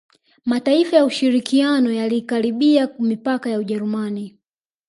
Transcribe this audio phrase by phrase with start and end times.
[0.45, 4.39] Mataifa ya ushirikiano yalikaribia mipaka ya Ujerumani